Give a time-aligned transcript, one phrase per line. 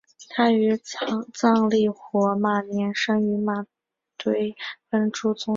[0.29, 0.75] 他于
[1.31, 3.53] 藏历火马年生于卫
[4.17, 4.57] 堆
[4.89, 5.49] 奔珠宗地方。